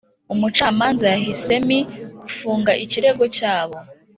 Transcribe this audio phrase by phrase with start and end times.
[0.33, 1.77] umucamanza yahisemi
[2.21, 3.77] gufunga ikirego cyabo